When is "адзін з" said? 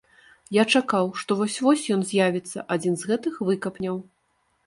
2.77-3.13